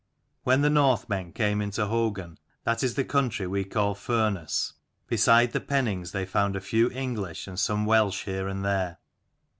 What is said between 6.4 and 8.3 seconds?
a few English and some Welsh